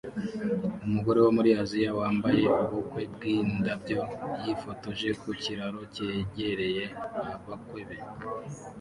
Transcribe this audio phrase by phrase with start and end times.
[0.85, 3.99] Umugore wo muri Aziya wambaye ubukwe bwindabyo
[4.43, 6.83] yifotoje ku kiraro cyegereye
[7.35, 7.97] abakwe be